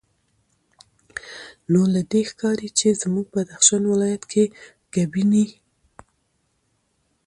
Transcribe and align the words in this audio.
نو 1.71 1.81
له 1.93 2.01
دې 2.11 2.21
ښکاري 2.29 2.69
چې 2.79 2.87
زموږ 3.01 3.25
بدخشان 3.35 3.83
ولایت 3.91 4.23
کې 4.31 4.43
ګبیني 4.93 5.45